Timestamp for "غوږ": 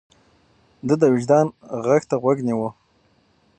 2.21-2.37